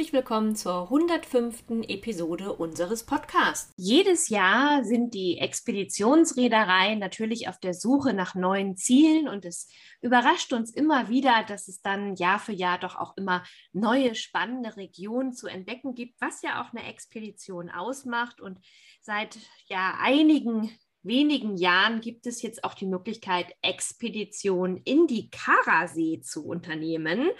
[0.00, 1.84] Herzlich willkommen zur 105.
[1.86, 3.74] Episode unseres Podcasts.
[3.76, 9.68] Jedes Jahr sind die Expeditionsreedereien natürlich auf der Suche nach neuen Zielen und es
[10.00, 13.44] überrascht uns immer wieder, dass es dann Jahr für Jahr doch auch immer
[13.74, 18.58] neue spannende Regionen zu entdecken gibt, was ja auch eine Expedition ausmacht und
[19.02, 19.36] seit
[19.66, 20.70] ja einigen
[21.02, 27.30] wenigen Jahren gibt es jetzt auch die Möglichkeit, Expeditionen in die Karasee zu unternehmen.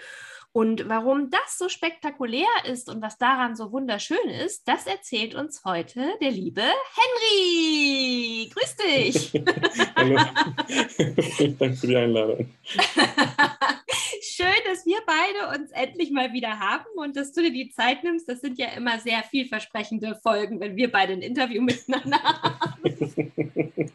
[0.53, 5.63] Und warum das so spektakulär ist und was daran so wunderschön ist, das erzählt uns
[5.63, 8.49] heute der liebe Henry.
[8.53, 9.31] Grüß dich.
[9.95, 10.19] Hallo.
[11.37, 12.49] Vielen Dank für die Einladung.
[14.23, 18.03] Schön, dass wir beide uns endlich mal wieder haben und dass du dir die Zeit
[18.03, 18.27] nimmst.
[18.27, 22.83] Das sind ja immer sehr vielversprechende Folgen, wenn wir beide ein Interview miteinander haben.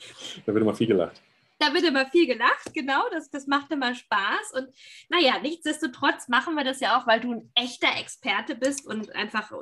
[0.46, 1.20] da wird immer viel gelacht
[1.58, 4.52] da wird immer viel gelacht, genau, das, das macht immer Spaß.
[4.54, 4.68] Und
[5.08, 9.52] naja, nichtsdestotrotz machen wir das ja auch, weil du ein echter Experte bist und einfach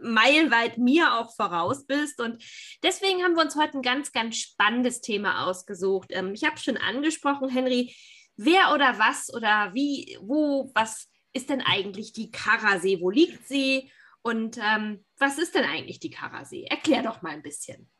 [0.00, 2.20] meilenweit mir auch voraus bist.
[2.20, 2.42] Und
[2.82, 6.08] deswegen haben wir uns heute ein ganz, ganz spannendes Thema ausgesucht.
[6.10, 7.94] Ähm, ich habe schon angesprochen, Henry,
[8.36, 13.00] wer oder was oder wie, wo, was ist denn eigentlich die Karasee?
[13.00, 13.90] Wo liegt sie?
[14.22, 16.64] Und ähm, was ist denn eigentlich die Karasee?
[16.64, 17.90] Erklär doch mal ein bisschen.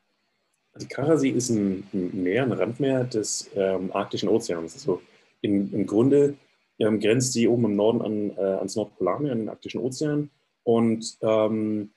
[0.77, 4.73] Die Karasee ist ein, Meer, ein Randmeer des ähm, Arktischen Ozeans.
[4.73, 5.01] Also
[5.41, 6.35] im, im Grunde
[6.79, 10.29] ähm, grenzt sie oben im Norden an, äh, ans Nordpolarmeer, an den Arktischen Ozean
[10.63, 11.91] und ähm,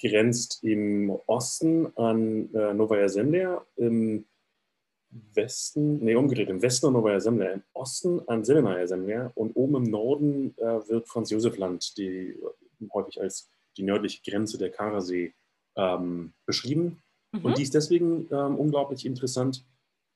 [0.00, 4.24] grenzt im Osten an äh, Novaya Zemlya, im
[5.34, 9.76] Westen, nee, umgedreht, im Westen an Novaya Zemlya, im Osten an Selenaya Zemlya und oben
[9.76, 12.34] im Norden äh, wird Franz Josef Land, die
[12.94, 15.34] häufig als die nördliche Grenze der Karasee
[15.76, 17.01] ähm, beschrieben.
[17.32, 17.44] Mhm.
[17.44, 19.64] Und die ist deswegen ähm, unglaublich interessant,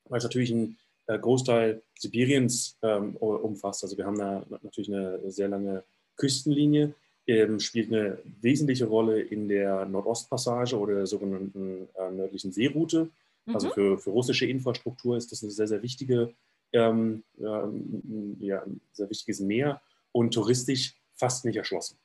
[0.05, 3.83] weil es natürlich einen äh, Großteil Sibiriens ähm, umfasst.
[3.83, 5.83] Also wir haben da natürlich eine sehr lange
[6.15, 6.93] Küstenlinie,
[7.25, 12.99] ähm, spielt eine wesentliche Rolle in der Nordostpassage oder der sogenannten äh, nördlichen Seeroute.
[12.99, 13.09] Also
[13.45, 13.55] mhm.
[13.55, 16.33] Also für, für russische Infrastruktur ist das eine sehr, sehr wichtige,
[16.73, 21.97] ähm, ja, ein sehr wichtiges Meer und touristisch fast nicht erschlossen.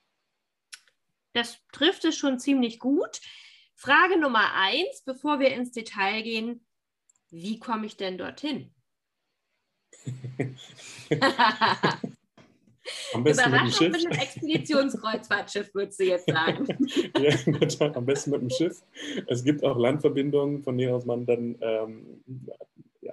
[1.33, 3.21] Das trifft es schon ziemlich gut.
[3.83, 6.65] Frage Nummer eins, bevor wir ins Detail gehen,
[7.31, 8.73] wie komme ich denn dorthin?
[13.13, 13.93] Am besten mit dem Schiff.
[13.93, 16.67] mit einem Expeditionskreuzfahrtschiff, würdest du jetzt sagen.
[17.19, 17.35] ja,
[17.95, 18.83] am besten mit dem Schiff.
[19.27, 22.23] Es gibt auch Landverbindungen, von denen aus man dann ähm,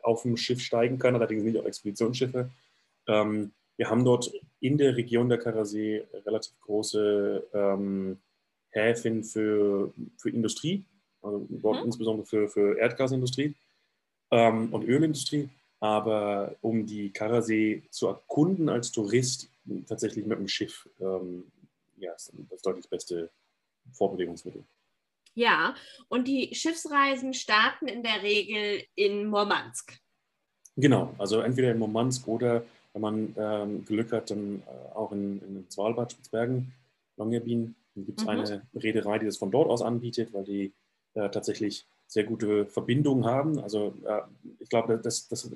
[0.03, 2.51] auf dem Schiff steigen kann, allerdings nicht auf Expeditionsschiffe.
[3.07, 8.19] Ähm, wir haben dort in der Region der Karasee relativ große ähm,
[8.72, 10.84] Häfen für, für Industrie,
[11.22, 11.85] also mhm.
[11.85, 13.56] insbesondere für, für Erdgasindustrie
[14.31, 15.50] ähm, und Ölindustrie.
[15.81, 19.50] Aber um die Karasee zu erkunden als Tourist,
[19.88, 21.46] tatsächlich mit dem Schiff, ähm,
[21.97, 23.30] ja, ist das deutlich beste
[23.94, 24.63] Vorbewegungsmittel.
[25.36, 25.74] Ja,
[26.09, 29.97] und die Schiffsreisen starten in der Regel in Murmansk.
[30.75, 32.63] Genau, also entweder in Murmansk oder,
[32.94, 36.74] wenn man ähm, Glück hat, dann äh, auch in, in Svalbard, Spitzbergen,
[37.18, 37.75] Longyearbyen.
[37.99, 38.29] Dann gibt es mhm.
[38.29, 40.73] eine Reederei, die das von dort aus anbietet, weil die
[41.13, 43.59] äh, tatsächlich sehr gute Verbindungen haben.
[43.59, 44.21] Also äh,
[44.59, 45.51] ich glaube, das, das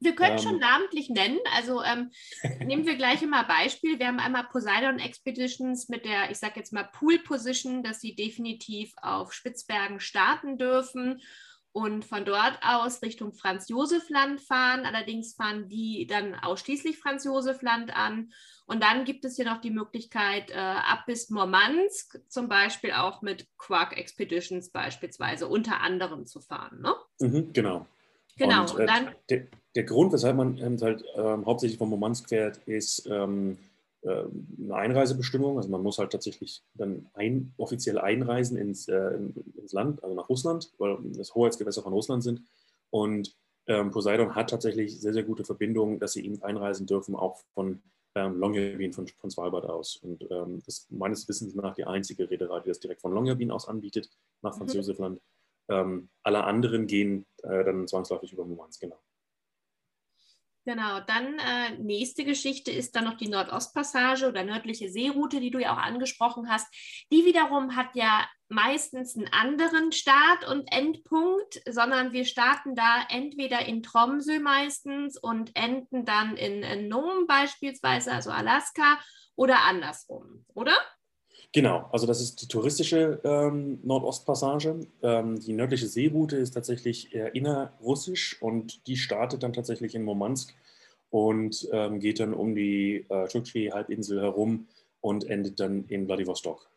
[0.00, 1.40] wir können ähm, schon namentlich nennen.
[1.56, 2.10] Also ähm,
[2.66, 3.98] nehmen wir gleich immer Beispiel.
[3.98, 8.14] Wir haben einmal Poseidon Expeditions mit der, ich sage jetzt mal, Pool Position, dass sie
[8.14, 11.20] definitiv auf Spitzbergen starten dürfen
[11.72, 14.84] und von dort aus Richtung Franz-Josef-Land fahren.
[14.84, 18.30] Allerdings fahren die dann ausschließlich Franz-Josef-Land an.
[18.66, 23.22] Und dann gibt es hier noch die Möglichkeit, äh, ab bis Murmansk zum Beispiel auch
[23.22, 26.80] mit Quark Expeditions beispielsweise unter anderem zu fahren.
[26.80, 26.94] Ne?
[27.20, 27.86] Mhm, genau.
[28.36, 28.62] Genau.
[28.62, 33.06] Und, äh, dann, der, der, Grund, weshalb man halt ähm, hauptsächlich von Murmansk fährt, ist
[33.06, 33.67] ähm, äh,
[34.04, 35.56] eine Einreisebestimmung.
[35.56, 39.18] Also man muss halt tatsächlich dann ein, offiziell einreisen ins, äh,
[39.56, 42.42] ins Land, also nach Russland, weil das Hoheitsgewässer von Russland sind.
[42.90, 43.36] Und
[43.66, 47.82] ähm, Poseidon hat tatsächlich sehr, sehr gute Verbindungen, dass sie eben einreisen dürfen, auch von
[48.14, 49.96] ähm, Longyearbyen von, von Svalbard aus.
[49.96, 53.50] Und ähm, das ist meines Wissens nach die einzige Reederei, die das direkt von Longyearbyen
[53.50, 54.10] aus anbietet,
[54.42, 54.78] nach Franz mhm.
[54.78, 55.20] Josefland.
[55.68, 58.98] Ähm, alle anderen gehen äh, dann zwangsläufig über Murmansk, genau.
[60.68, 65.58] Genau, dann äh, nächste Geschichte ist dann noch die Nordostpassage oder nördliche Seeroute, die du
[65.58, 66.66] ja auch angesprochen hast.
[67.10, 73.64] Die wiederum hat ja meistens einen anderen Start- und Endpunkt, sondern wir starten da entweder
[73.64, 78.98] in Tromsø meistens und enden dann in, in Nome beispielsweise, also Alaska,
[79.36, 80.76] oder andersrum, oder?
[81.52, 84.86] Genau, also das ist die touristische ähm, Nordostpassage.
[85.02, 90.54] Ähm, die nördliche Seeroute ist tatsächlich eher innerrussisch und die startet dann tatsächlich in Murmansk
[91.10, 94.66] und ähm, geht dann um die äh, Chukchi-Halbinsel herum
[95.00, 96.68] und endet dann in Vladivostok.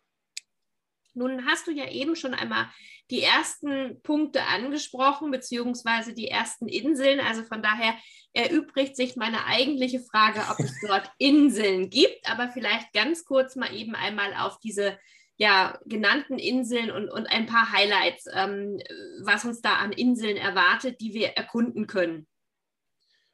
[1.14, 2.68] Nun hast du ja eben schon einmal
[3.10, 7.20] die ersten Punkte angesprochen, beziehungsweise die ersten Inseln.
[7.20, 7.94] Also von daher
[8.34, 12.30] erübrigt sich meine eigentliche Frage, ob es dort Inseln gibt.
[12.30, 14.98] Aber vielleicht ganz kurz mal eben einmal auf diese
[15.38, 18.80] ja, genannten Inseln und, und ein paar Highlights, ähm,
[19.24, 22.28] was uns da an Inseln erwartet, die wir erkunden können.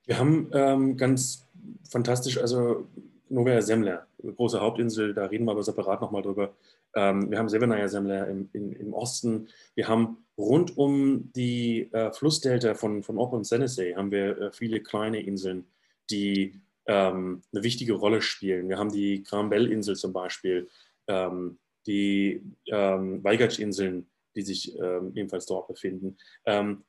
[0.05, 1.45] Wir haben ähm, ganz
[1.89, 2.87] fantastisch, also
[3.27, 6.55] Novaya Semler, große Hauptinsel, da reden wir aber separat nochmal drüber.
[6.97, 9.49] Ähm, wir haben Sevenaya Semler im, im, im, Osten.
[9.75, 14.51] Wir haben rund um die äh, Flussdelta von, von Ob und Senesee haben wir äh,
[14.51, 15.67] viele kleine Inseln,
[16.09, 18.67] die ähm, eine wichtige Rolle spielen.
[18.67, 20.69] Wir haben die Grambel-Insel zum Beispiel,
[21.07, 26.17] ähm, die ähm, Weigatsch-Inseln, die sich ähm, ebenfalls dort befinden.
[26.45, 26.83] Ähm,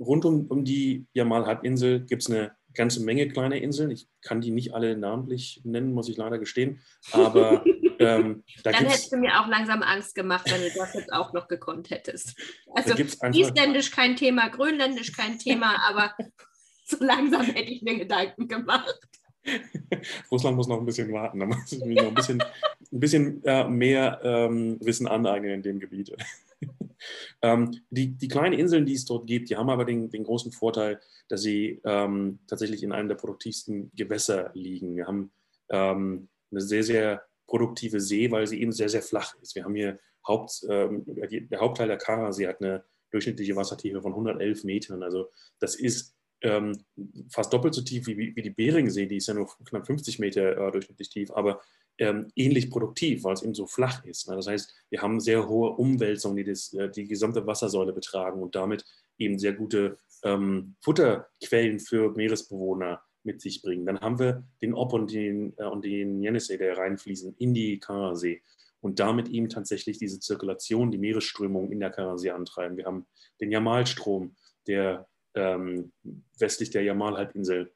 [0.00, 3.90] rund um, um die Jamal-Halbinsel gibt es eine ganze Menge kleiner Inseln.
[3.90, 6.80] Ich kann die nicht alle namentlich nennen, muss ich leider gestehen.
[7.12, 7.62] Aber
[7.98, 11.32] ähm, da dann hättest du mir auch langsam Angst gemacht, wenn du das jetzt auch
[11.32, 12.34] noch gekonnt hättest.
[12.74, 12.94] Also
[13.32, 16.14] Isländisch kein Thema, Grönländisch kein Thema, aber
[16.84, 19.00] so langsam hätte ich mir Gedanken gemacht.
[20.30, 23.44] Russland muss noch ein bisschen warten, da muss ich mir noch ein bisschen, ein bisschen
[23.44, 26.14] äh, mehr ähm, Wissen aneignen in dem Gebiet.
[27.42, 30.52] ähm, die, die kleinen Inseln, die es dort gibt, die haben aber den, den großen
[30.52, 34.96] Vorteil, dass sie ähm, tatsächlich in einem der produktivsten Gewässer liegen.
[34.96, 35.32] Wir haben
[35.70, 39.54] ähm, eine sehr, sehr produktive See, weil sie eben sehr, sehr flach ist.
[39.54, 44.64] Wir haben hier Haupt, ähm, der Hauptteil der Karasee hat eine durchschnittliche Wassertiefe von 111
[44.64, 45.02] Metern.
[45.02, 45.28] Also
[45.60, 46.82] das ist ähm,
[47.28, 50.56] fast doppelt so tief wie, wie die Beringsee, die ist ja nur knapp 50 Meter
[50.56, 51.60] äh, durchschnittlich tief, aber
[51.98, 54.30] ähm, ähnlich produktiv, weil es eben so flach ist.
[54.30, 54.36] Ne?
[54.36, 58.54] Das heißt, wir haben sehr hohe Umwälzungen, die das, äh, die gesamte Wassersäule betragen und
[58.54, 58.86] damit
[59.18, 63.86] eben sehr gute ähm, Futterquellen für Meeresbewohner mit sich bringen.
[63.86, 67.78] Dann haben wir den Ob und den, äh, und den Jenisei, der reinfließen in die
[67.78, 68.42] Karasee
[68.80, 72.76] und damit eben tatsächlich diese Zirkulation, die Meeresströmung in der Karasee antreiben.
[72.76, 73.06] Wir haben
[73.40, 74.34] den Jamalstrom,
[74.66, 75.92] der ähm,
[76.38, 77.72] westlich der Jamalhalbinsel,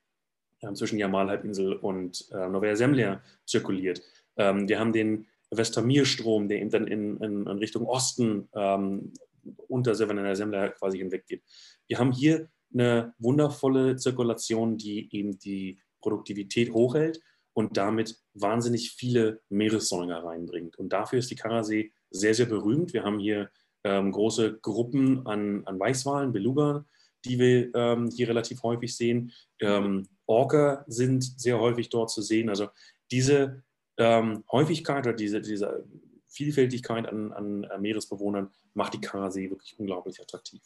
[0.61, 4.03] äh, zwischen Jamalhalbinsel und äh, Novaya Zemlya zirkuliert.
[4.37, 9.13] Ähm, wir haben den Westamirstrom, der eben dann in, in, in Richtung Osten ähm,
[9.69, 11.43] unter Severnaya Semler quasi hinweggeht.
[11.87, 17.21] Wir haben hier eine wundervolle Zirkulation, die eben die Produktivität hochhält
[17.53, 20.79] und damit wahnsinnig viele Meeressäuger reinbringt.
[20.79, 22.93] Und dafür ist die Karasee sehr, sehr berühmt.
[22.93, 23.51] Wir haben hier
[23.85, 26.85] ähm, große Gruppen an, an Weißwalen, Beluga,
[27.25, 29.33] die wir ähm, hier relativ häufig sehen.
[29.61, 32.49] Ähm, Orca sind sehr häufig dort zu sehen.
[32.49, 32.69] Also
[33.11, 33.63] diese
[33.97, 35.85] ähm, Häufigkeit oder diese, diese
[36.29, 40.61] Vielfältigkeit an, an Meeresbewohnern macht die Karasee wirklich unglaublich attraktiv.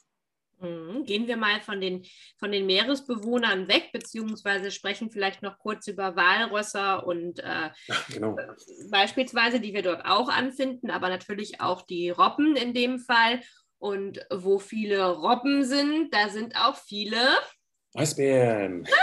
[0.60, 1.04] Mhm.
[1.04, 2.04] Gehen wir mal von den,
[2.38, 7.70] von den Meeresbewohnern weg, beziehungsweise sprechen vielleicht noch kurz über Walrösser und äh,
[8.12, 8.36] genau.
[8.90, 13.40] Beispielsweise, die wir dort auch anfinden, aber natürlich auch die Robben in dem Fall.
[13.78, 17.16] Und wo viele Robben sind, da sind auch viele
[17.94, 18.86] Eisbären.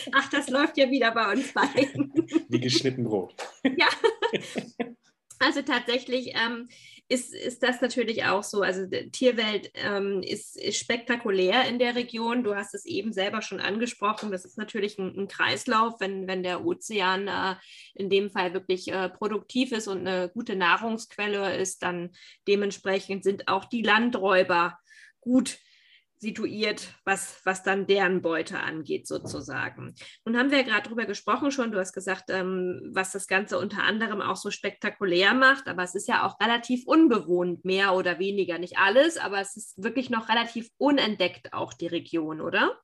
[0.12, 2.12] Ach, das läuft ja wieder bei uns beiden.
[2.48, 3.34] Wie geschnitten Brot.
[3.64, 3.88] ja.
[5.42, 6.68] Also tatsächlich ähm,
[7.08, 8.60] ist, ist das natürlich auch so.
[8.60, 12.44] Also die Tierwelt ähm, ist, ist, spektakulär in der Region.
[12.44, 14.30] Du hast es eben selber schon angesprochen.
[14.30, 17.54] Das ist natürlich ein, ein Kreislauf, wenn, wenn der Ozean äh,
[17.94, 22.10] in dem Fall wirklich äh, produktiv ist und eine gute Nahrungsquelle ist, dann
[22.46, 24.78] dementsprechend sind auch die Landräuber
[25.22, 25.58] gut
[26.20, 29.94] situiert, was, was dann deren Beute angeht, sozusagen.
[30.24, 33.58] Nun haben wir ja gerade darüber gesprochen schon, du hast gesagt, ähm, was das Ganze
[33.58, 38.18] unter anderem auch so spektakulär macht, aber es ist ja auch relativ unbewohnt, mehr oder
[38.18, 42.78] weniger, nicht alles, aber es ist wirklich noch relativ unentdeckt auch die Region, oder?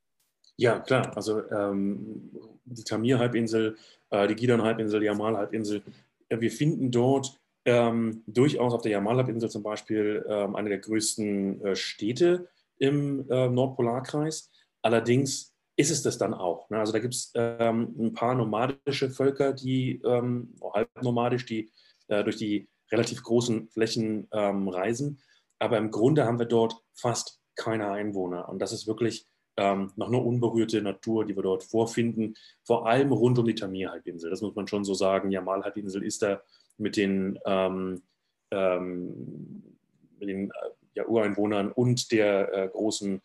[0.57, 1.15] Ja, klar.
[1.15, 2.31] Also ähm,
[2.65, 3.77] die Tamir-Halbinsel,
[4.11, 5.83] äh, die Gidon-Halbinsel, die Jamal-Halbinsel,
[6.31, 11.65] äh, wir finden dort ähm, durchaus auf der Jamal-Halbinsel zum Beispiel ähm, eine der größten
[11.65, 14.51] äh, Städte im äh, Nordpolarkreis.
[14.83, 16.71] Allerdings ist es das dann auch.
[16.71, 16.79] Ne?
[16.79, 21.71] Also da gibt es ähm, ein paar nomadische Völker, die ähm, halbnomadisch, die
[22.09, 25.21] äh, durch die relativ großen Flächen ähm, reisen.
[25.59, 28.49] Aber im Grunde haben wir dort fast keine Einwohner.
[28.49, 33.13] Und das ist wirklich ähm, noch eine unberührte Natur, die wir dort vorfinden, vor allem
[33.13, 34.31] rund um die Tamir-Halbinsel.
[34.31, 35.31] Das muss man schon so sagen.
[35.31, 36.43] Jamal-Halbinsel ist da
[36.79, 38.03] mit den, ähm,
[38.51, 39.79] ähm,
[40.19, 40.53] mit den äh,
[40.97, 43.23] ja, Ureinwohnern und der äh, großen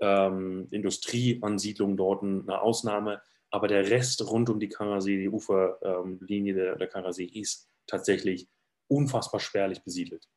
[0.00, 3.22] ähm, Industrieansiedlung dort eine Ausnahme.
[3.50, 8.48] Aber der Rest rund um die Karasee, die Uferlinie der, der Karasee, ist tatsächlich
[8.88, 10.28] unfassbar spärlich besiedelt.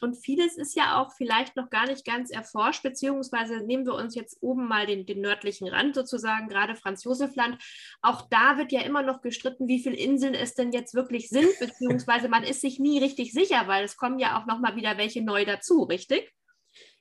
[0.00, 4.14] Und vieles ist ja auch vielleicht noch gar nicht ganz erforscht, beziehungsweise nehmen wir uns
[4.14, 7.58] jetzt oben mal den, den nördlichen Rand sozusagen, gerade Franz-Josef-Land.
[8.02, 11.48] Auch da wird ja immer noch gestritten, wie viele Inseln es denn jetzt wirklich sind,
[11.60, 14.98] beziehungsweise man ist sich nie richtig sicher, weil es kommen ja auch noch mal wieder
[14.98, 16.32] welche neu dazu, richtig?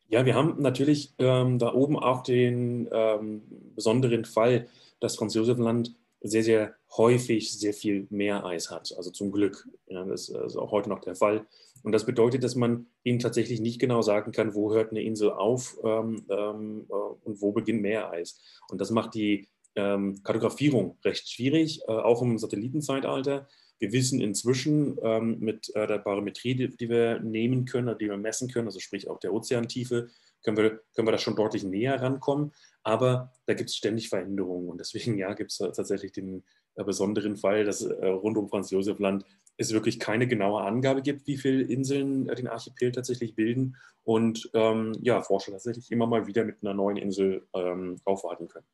[0.08, 3.42] Ja, wir haben natürlich ähm, da oben auch den ähm,
[3.76, 4.68] besonderen Fall,
[5.00, 8.94] dass Franz-Josef-Land sehr, sehr häufig sehr viel Meereis hat.
[8.96, 9.68] Also zum Glück.
[9.88, 11.46] Ja, das ist auch heute noch der Fall.
[11.84, 15.32] Und das bedeutet, dass man eben tatsächlich nicht genau sagen kann, wo hört eine Insel
[15.32, 18.42] auf ähm, ähm, äh, und wo beginnt Meereis.
[18.70, 23.48] Und das macht die ähm, Kartografierung recht schwierig, äh, auch im Satellitenzeitalter.
[23.80, 28.18] Wir wissen inzwischen ähm, mit äh, der Barometrie, die, die, wir nehmen können, die wir
[28.18, 30.10] messen können, also sprich auch der Ozeantiefe,
[30.44, 32.54] können wir, können wir da schon deutlich näher rankommen.
[32.84, 34.70] Aber da gibt es ständig Veränderungen.
[34.70, 36.44] Und deswegen ja, gibt es tatsächlich den
[36.76, 39.26] äh, besonderen Fall, dass äh, rund um Franz Josef Land
[39.58, 44.50] es wirklich keine genaue Angabe gibt, wie viele Inseln äh, den Archipel tatsächlich bilden und
[44.54, 48.68] ähm, ja, Forscher tatsächlich immer mal wieder mit einer neuen Insel ähm, aufwarten können.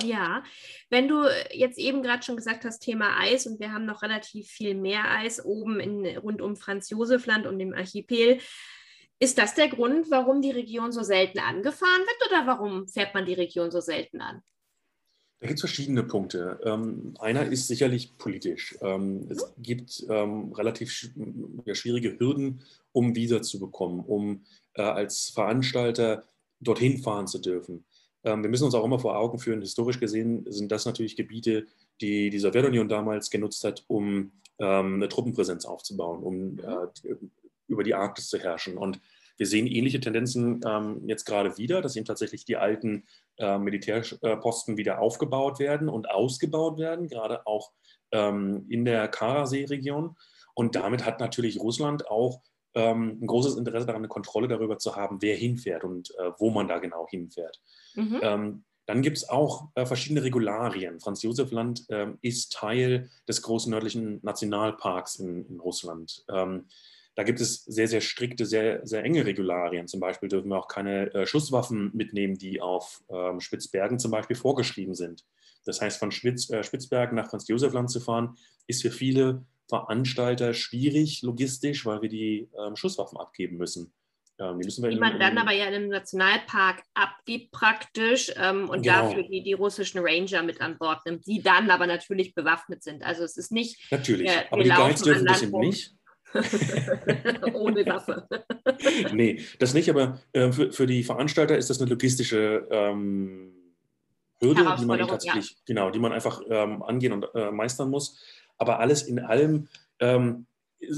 [0.00, 0.42] Ja,
[0.88, 4.48] wenn du jetzt eben gerade schon gesagt hast, Thema Eis und wir haben noch relativ
[4.48, 8.38] viel mehr Eis oben in, rund um Franz Josef Land und dem Archipel.
[9.18, 13.26] Ist das der Grund, warum die Region so selten angefahren wird oder warum fährt man
[13.26, 14.42] die Region so selten an?
[15.42, 16.60] Da gibt es verschiedene Punkte.
[16.62, 18.78] Ähm, einer ist sicherlich politisch.
[18.80, 21.10] Ähm, es gibt ähm, relativ sch
[21.72, 22.60] schwierige Hürden,
[22.92, 24.44] um Visa zu bekommen, um
[24.74, 26.22] äh, als Veranstalter
[26.60, 27.84] dorthin fahren zu dürfen.
[28.22, 31.66] Ähm, wir müssen uns auch immer vor Augen führen, historisch gesehen sind das natürlich Gebiete,
[32.00, 34.30] die die Sowjetunion damals genutzt hat, um
[34.60, 37.16] ähm, eine Truppenpräsenz aufzubauen, um äh,
[37.66, 38.78] über die Arktis zu herrschen.
[38.78, 39.00] Und
[39.42, 43.08] wir sehen ähnliche Tendenzen ähm, jetzt gerade wieder, dass eben tatsächlich die alten
[43.38, 47.72] äh, Militärposten wieder aufgebaut werden und ausgebaut werden, gerade auch
[48.12, 50.16] ähm, in der Karasee-Region.
[50.54, 52.40] Und damit hat natürlich Russland auch
[52.74, 56.50] ähm, ein großes Interesse daran, eine Kontrolle darüber zu haben, wer hinfährt und äh, wo
[56.50, 57.60] man da genau hinfährt.
[57.96, 58.20] Mhm.
[58.22, 61.00] Ähm, dann gibt es auch äh, verschiedene Regularien.
[61.00, 66.24] Franz Josef Land ähm, ist Teil des großen nördlichen Nationalparks in, in Russland.
[66.28, 66.68] Ähm,
[67.14, 69.86] da gibt es sehr, sehr strikte, sehr, sehr enge Regularien.
[69.86, 74.36] Zum Beispiel dürfen wir auch keine äh, Schusswaffen mitnehmen, die auf ähm, Spitzbergen zum Beispiel
[74.36, 75.24] vorgeschrieben sind.
[75.64, 81.22] Das heißt, von Spitz, äh, Spitzbergen nach Franz-Josef-Land zu fahren, ist für viele Veranstalter schwierig
[81.22, 83.92] logistisch, weil wir die ähm, Schusswaffen abgeben müssen.
[84.38, 88.32] Ähm, die, müssen wir die man in, dann aber ja in einem Nationalpark abgibt praktisch
[88.36, 89.08] ähm, und genau.
[89.08, 93.04] dafür die, die russischen Ranger mit an Bord nimmt, die dann aber natürlich bewaffnet sind.
[93.04, 93.78] Also es ist nicht...
[93.90, 95.94] Natürlich, äh, aber die Guides dürfen das eben nicht.
[97.54, 98.28] Ohne Waffe.
[99.12, 103.52] nee, das nicht, aber äh, für, für die Veranstalter ist das eine logistische ähm,
[104.40, 105.56] Hürde, die man tatsächlich, ja.
[105.66, 108.20] genau, die man einfach ähm, angehen und äh, meistern muss.
[108.58, 109.68] Aber alles in allem
[110.00, 110.46] ähm,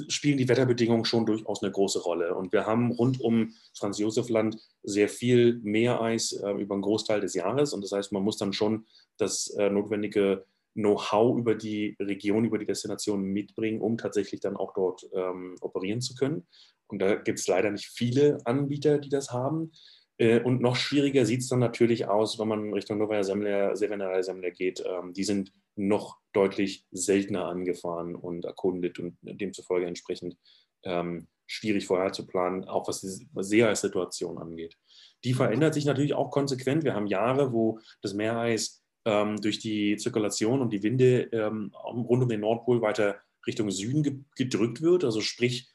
[0.09, 2.35] spielen die Wetterbedingungen schon durchaus eine große Rolle.
[2.35, 7.21] Und wir haben rund um Franz Josef Land sehr viel Meereis äh, über einen Großteil
[7.21, 7.73] des Jahres.
[7.73, 8.87] Und das heißt, man muss dann schon
[9.19, 14.75] das äh, notwendige Know-how über die Region, über die Destination mitbringen, um tatsächlich dann auch
[14.75, 16.47] dort ähm, operieren zu können.
[16.87, 19.73] Und da gibt es leider nicht viele Anbieter, die das haben.
[20.19, 24.23] Äh, und noch schwieriger sieht es dann natürlich aus, wenn man Richtung Novaya Semler, Sevenarai
[24.23, 24.85] Semler geht.
[24.87, 30.37] Ähm, die sind noch deutlich seltener angefahren und erkundet und demzufolge entsprechend
[30.85, 34.77] ähm, schwierig vorher zu planen, auch was die Seeeissituation angeht.
[35.25, 36.85] Die verändert sich natürlich auch konsequent.
[36.85, 42.29] Wir haben Jahre, wo das Meereis durch die Zirkulation und die Winde ähm, rund um
[42.29, 45.69] den Nordpol weiter Richtung Süden ge gedrückt wird, also sprich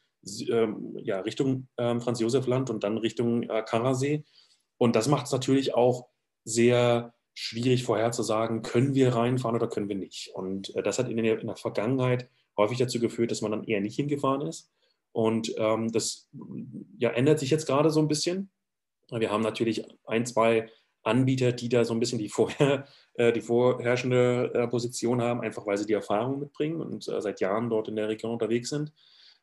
[0.49, 4.23] ähm, ja, Richtung ähm, Franz-Josef-Land und dann Richtung äh, Karasee.
[4.77, 6.07] Und das macht es natürlich auch
[6.43, 10.31] sehr schwierig vorherzusagen, können wir reinfahren oder können wir nicht.
[10.33, 13.63] Und äh, das hat in der, in der, Vergangenheit häufig dazu geführt, dass man dann
[13.63, 14.69] eher nicht hingefahren ist.
[15.11, 16.29] Und ähm, das
[16.97, 18.51] ja, ändert sich jetzt gerade so ein bisschen.
[19.09, 20.69] Wir haben natürlich ein, zwei
[21.09, 22.85] Anbieter, die da so ein bisschen die, vorher,
[23.15, 27.41] äh, die vorherrschende äh, Position haben, einfach weil sie die Erfahrung mitbringen und äh, seit
[27.41, 28.93] Jahren dort in der Region unterwegs sind.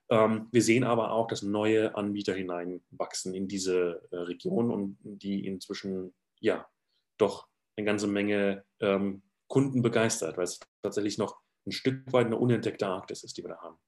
[0.09, 6.15] Ähm, wir sehen aber auch, dass neue Anbieter hineinwachsen in diese Region und die inzwischen
[6.41, 6.67] ja
[7.19, 12.39] doch eine ganze Menge ähm, Kunden begeistert, weil es tatsächlich noch ein Stück weit eine
[12.39, 13.79] unentdeckte Arktis ist, die wir da haben.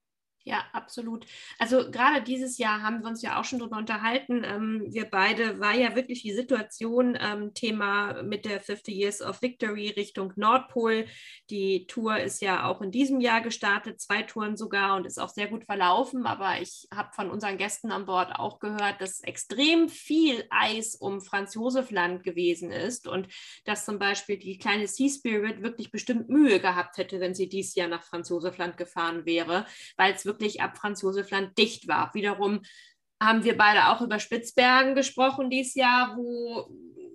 [0.49, 1.26] Ja, absolut.
[1.59, 4.45] Also gerade dieses Jahr haben wir uns ja auch schon darüber unterhalten.
[4.45, 9.43] Ähm, wir beide war ja wirklich die Situation, ähm, Thema mit der 50 Years of
[9.43, 11.05] Victory Richtung Nordpol.
[11.50, 15.28] Die Tour ist ja auch in diesem Jahr gestartet, zwei Touren sogar und ist auch
[15.28, 16.25] sehr gut verlaufen.
[16.25, 21.21] Aber ich habe von unseren Gästen an Bord auch gehört, dass extrem viel Eis um
[21.21, 23.28] Franz Josef Land gewesen ist und
[23.67, 27.75] dass zum Beispiel die kleine Sea Spirit wirklich bestimmt Mühe gehabt hätte, wenn sie dieses
[27.75, 29.67] Jahr nach Franz Josef Land gefahren wäre,
[29.99, 32.14] weil es wirklich wirklich ab Franz Josef Land dicht war.
[32.14, 32.61] Wiederum
[33.21, 36.68] haben wir beide auch über Spitzbergen gesprochen dieses Jahr, wo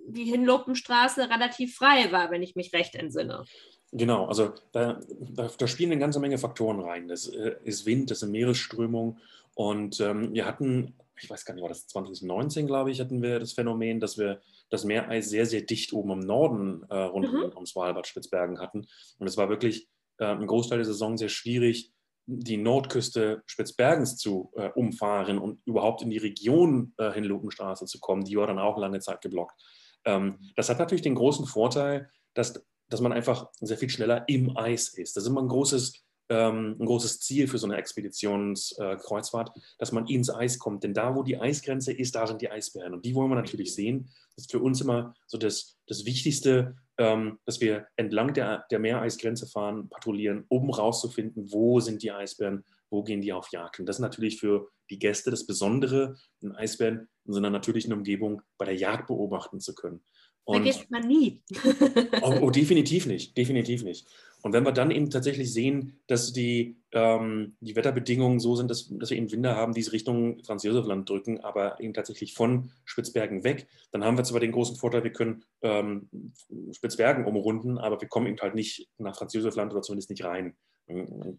[0.06, 3.44] die Hinlopenstraße relativ frei war, wenn ich mich recht entsinne.
[3.92, 7.08] Genau, also da, da, da spielen eine ganze Menge Faktoren rein.
[7.08, 9.18] Das äh, ist Wind, das ist Meeresströmung.
[9.54, 13.38] Und ähm, wir hatten, ich weiß gar nicht, war das 2019, glaube ich, hatten wir
[13.38, 17.52] das Phänomen, dass wir das Meereis sehr, sehr dicht oben im Norden äh, rund mhm.
[17.54, 18.86] um Svalbard, Spitzbergen hatten.
[19.18, 19.88] Und es war wirklich
[20.18, 21.92] äh, ein Großteil der Saison sehr schwierig,
[22.26, 28.24] die Nordküste Spitzbergens zu äh, umfahren und überhaupt in die Region äh, Hinlupenstraße zu kommen,
[28.24, 29.60] die war dann auch lange Zeit geblockt.
[30.04, 34.56] Ähm, das hat natürlich den großen Vorteil, dass, dass man einfach sehr viel schneller im
[34.56, 35.16] Eis ist.
[35.16, 39.92] Das ist immer ein großes, ähm, ein großes Ziel für so eine Expeditionskreuzfahrt, äh, dass
[39.92, 40.82] man ins Eis kommt.
[40.82, 42.94] Denn da, wo die Eisgrenze ist, da sind die Eisbären.
[42.94, 44.10] Und die wollen wir natürlich sehen.
[44.34, 48.78] Das ist für uns immer so das, das Wichtigste, ähm, dass wir entlang der, der
[48.78, 53.80] Meereisgrenze fahren, patrouillieren, um rauszufinden, wo sind die Eisbären, wo gehen die auf Jagd.
[53.80, 57.92] Und das ist natürlich für die Gäste das Besondere, einen Eisbären in so einer natürlichen
[57.92, 60.04] Umgebung bei der Jagd beobachten zu können.
[60.44, 61.40] Und, Vergisst man nie.
[62.22, 64.06] oh, oh, definitiv nicht, definitiv nicht.
[64.42, 68.90] Und wenn wir dann eben tatsächlich sehen, dass die, ähm, die Wetterbedingungen so sind, dass,
[68.90, 72.34] dass wir eben Winde haben, die es Richtung Franz Josef Land drücken, aber eben tatsächlich
[72.34, 76.10] von Spitzbergen weg, dann haben wir zwar den großen Vorteil, wir können ähm,
[76.72, 80.24] Spitzbergen umrunden, aber wir kommen eben halt nicht nach Franz Josef Land oder zumindest nicht
[80.24, 80.54] rein.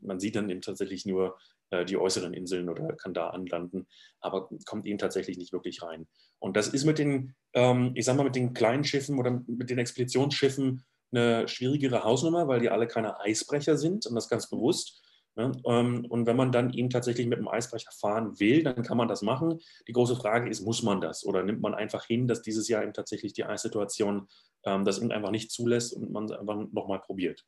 [0.02, 1.38] Man sieht dann eben tatsächlich nur
[1.88, 3.88] die äußeren Inseln oder kann da anlanden,
[4.19, 6.07] aber kommt eben tatsächlich nicht wirklich rein.
[6.39, 9.69] Und das ist mit den, ähm, ich sag mal, mit den kleinen Schiffen oder mit
[9.69, 15.01] den Expeditionsschiffen eine schwierigere Hausnummer, weil die alle keine Eisbrecher sind und das ganz bewusst.
[15.36, 15.51] Ne?
[15.65, 19.07] Ähm, und wenn man dann eben tatsächlich mit einem Eisbrecher fahren will, dann kann man
[19.07, 19.60] das machen.
[19.88, 22.84] Die große Frage ist, muss man das oder nimmt man einfach hin, dass dieses Jahr
[22.84, 24.28] eben tatsächlich die Eissituation
[24.63, 27.43] ähm, das eben einfach nicht zulässt und man es einfach nochmal probiert?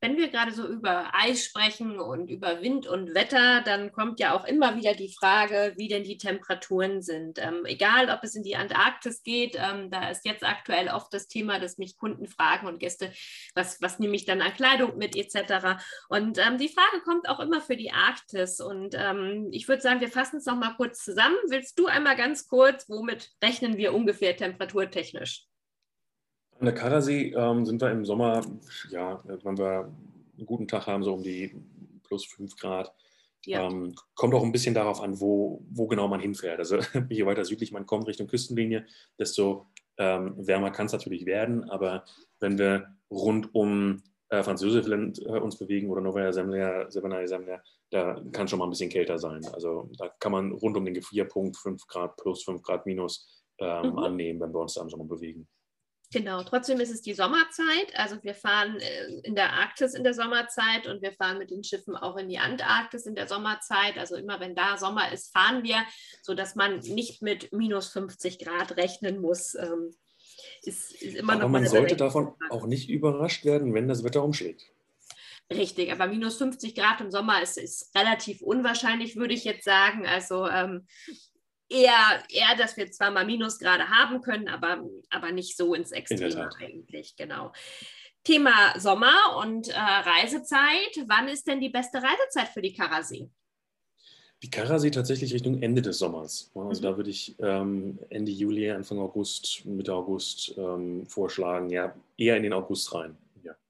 [0.00, 4.32] Wenn wir gerade so über Eis sprechen und über Wind und Wetter, dann kommt ja
[4.32, 7.40] auch immer wieder die Frage, wie denn die Temperaturen sind.
[7.40, 11.26] Ähm, egal, ob es in die Antarktis geht, ähm, da ist jetzt aktuell oft das
[11.26, 13.12] Thema, dass mich Kunden fragen und Gäste,
[13.56, 15.80] was, was nehme ich dann an Kleidung mit etc.
[16.08, 18.60] Und ähm, die Frage kommt auch immer für die Arktis.
[18.60, 21.36] Und ähm, ich würde sagen, wir fassen es nochmal kurz zusammen.
[21.48, 25.48] Willst du einmal ganz kurz, womit rechnen wir ungefähr temperaturtechnisch?
[26.58, 28.40] An der Karasee ähm, sind wir im Sommer,
[28.90, 29.92] ja, wenn wir
[30.36, 31.54] einen guten Tag haben, so um die
[32.02, 32.92] plus 5 Grad.
[33.44, 33.66] Ja.
[33.66, 36.58] Ähm, kommt auch ein bisschen darauf an, wo, wo genau man hinfährt.
[36.58, 38.86] Also je weiter südlich man kommt Richtung Küstenlinie,
[39.18, 39.66] desto
[39.98, 41.68] ähm, wärmer kann es natürlich werden.
[41.70, 42.04] Aber
[42.40, 47.62] wenn wir rund um äh, Franz Josefland äh, uns bewegen oder Novaya Zemlya, Severnaya Zemlya,
[47.90, 49.44] da kann schon mal ein bisschen kälter sein.
[49.52, 53.90] Also da kann man rund um den Gefrierpunkt 5 Grad plus, 5 Grad minus ähm,
[53.90, 53.98] mhm.
[53.98, 55.48] annehmen, wenn wir uns da im Sommer bewegen.
[56.10, 57.94] Genau, trotzdem ist es die Sommerzeit.
[57.94, 61.62] Also wir fahren äh, in der Arktis in der Sommerzeit und wir fahren mit den
[61.62, 63.98] Schiffen auch in die Antarktis in der Sommerzeit.
[63.98, 65.76] Also immer wenn da Sommer ist, fahren wir,
[66.22, 69.54] sodass man nicht mit minus 50 Grad rechnen muss.
[69.54, 69.94] Ähm,
[70.62, 74.64] ist, ist aber man sollte davon auch nicht überrascht werden, wenn das Wetter umschlägt.
[75.50, 80.06] Richtig, aber minus 50 Grad im Sommer ist, ist relativ unwahrscheinlich, würde ich jetzt sagen.
[80.06, 80.86] Also ähm,
[81.68, 86.50] eher, eher, dass wir zwar mal Minusgrade haben können, aber, aber nicht so ins Extreme
[86.58, 87.52] eigentlich, genau.
[88.24, 91.04] Thema Sommer und äh, Reisezeit.
[91.06, 93.30] Wann ist denn die beste Reisezeit für die Karasee?
[94.42, 96.50] Die Karasee tatsächlich Richtung Ende des Sommers.
[96.54, 96.84] Also mhm.
[96.84, 101.70] da würde ich ähm, Ende Juli, Anfang August, Mitte August ähm, vorschlagen.
[101.70, 103.16] Ja, eher in den August rein.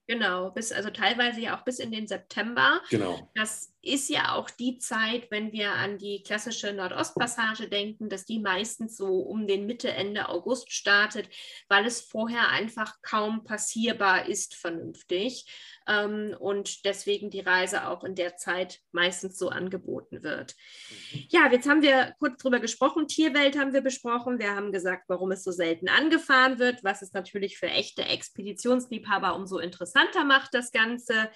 [0.09, 2.81] Genau, bis, also teilweise ja auch bis in den September.
[2.89, 3.29] Genau.
[3.35, 8.39] Das ist ja auch die Zeit, wenn wir an die klassische Nordostpassage denken, dass die
[8.39, 11.29] meistens so um den Mitte, Ende August startet,
[11.67, 15.45] weil es vorher einfach kaum passierbar ist vernünftig
[15.87, 20.55] ähm, und deswegen die Reise auch in der Zeit meistens so angeboten wird.
[20.89, 21.25] Mhm.
[21.29, 23.07] Ja, jetzt haben wir kurz drüber gesprochen.
[23.07, 24.39] Tierwelt haben wir besprochen.
[24.39, 29.35] Wir haben gesagt, warum es so selten angefahren wird, was es natürlich für echte Expeditionsliebhaber
[29.35, 31.29] umso interessanter macht, das Ganze.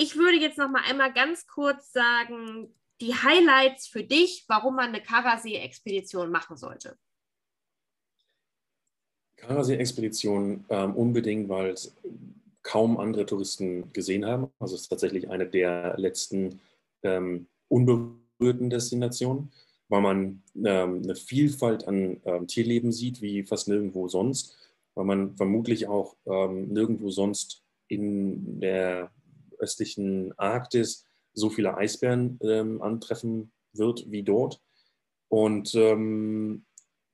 [0.00, 4.90] Ich würde jetzt noch mal einmal ganz kurz sagen, die Highlights für dich, warum man
[4.90, 6.96] eine Karasee-Expedition machen sollte.
[9.38, 11.96] Karasee-Expedition ähm, unbedingt, weil es
[12.62, 14.52] kaum andere Touristen gesehen haben.
[14.60, 16.60] Also es ist tatsächlich eine der letzten
[17.02, 19.50] ähm, unberührten Destinationen,
[19.88, 24.56] weil man ähm, eine Vielfalt an ähm, Tierleben sieht, wie fast nirgendwo sonst,
[24.94, 29.10] weil man vermutlich auch ähm, nirgendwo sonst in der
[29.58, 34.60] östlichen Arktis so viele Eisbären ähm, antreffen wird wie dort
[35.28, 36.66] und ähm,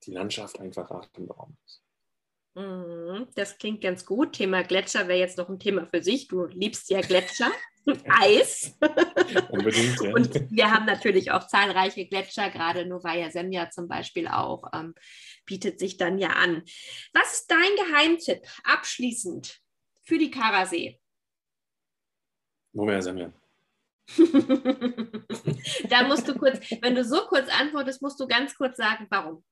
[0.04, 1.82] die Landschaft einfach atemberaubend ist.
[2.54, 4.34] Mhm, das klingt ganz gut.
[4.34, 6.28] Thema Gletscher wäre jetzt noch ein Thema für sich.
[6.28, 7.50] Du liebst ja Gletscher.
[8.08, 8.78] Eis.
[9.50, 10.14] Unbedingt, ja.
[10.14, 14.94] Und wir haben natürlich auch zahlreiche Gletscher, gerade Novaya Semja zum Beispiel auch, ähm,
[15.44, 16.62] bietet sich dann ja an.
[17.12, 19.60] Was ist dein Geheimtipp abschließend
[20.02, 20.98] für die Karasee?
[22.74, 23.32] Novaya Semja.
[25.88, 29.42] da musst du kurz, wenn du so kurz antwortest, musst du ganz kurz sagen, warum.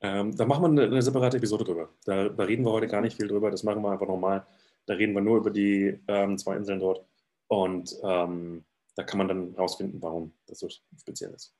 [0.00, 1.88] Ähm, da machen wir eine, eine, separate Episode drüber.
[2.04, 3.50] Da, da, reden wir heute gar nicht viel drüber.
[3.50, 4.46] Das machen wir einfach nochmal.
[4.84, 7.04] Da reden wir nur über die ähm, zwei Inseln dort.
[7.48, 11.54] Und ähm, da kann man dann rausfinden, warum das so speziell ist.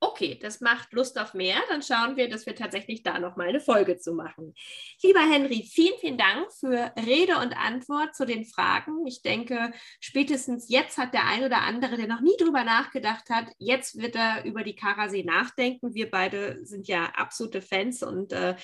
[0.00, 1.56] Okay, das macht Lust auf mehr.
[1.68, 4.54] Dann schauen wir, dass wir tatsächlich da noch mal eine Folge zu machen.
[5.02, 9.06] Lieber Henry, vielen, vielen Dank für Rede und Antwort zu den Fragen.
[9.06, 13.46] Ich denke, spätestens jetzt hat der ein oder andere, der noch nie drüber nachgedacht hat,
[13.58, 15.94] jetzt wird er über die Karasee nachdenken.
[15.94, 18.54] Wir beide sind ja absolute Fans und äh,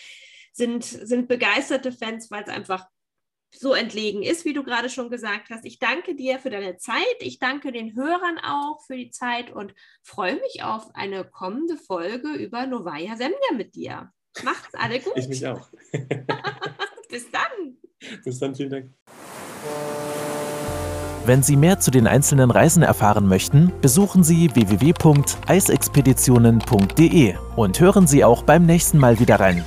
[0.53, 2.87] sind, sind begeisterte Fans, weil es einfach
[3.59, 5.65] so entlegen ist, wie du gerade schon gesagt hast.
[5.65, 7.17] Ich danke dir für deine Zeit.
[7.21, 12.35] Ich danke den Hörern auch für die Zeit und freue mich auf eine kommende Folge
[12.35, 14.13] über Novaya Semja mit dir.
[14.43, 15.15] Macht's alle gut.
[15.17, 15.69] Ich mich auch.
[17.09, 17.79] Bis dann.
[18.25, 18.91] Bis dann, vielen Dank.
[21.27, 28.25] Wenn Sie mehr zu den einzelnen Reisen erfahren möchten, besuchen Sie www.eisexpeditionen.de und hören Sie
[28.25, 29.65] auch beim nächsten Mal wieder rein.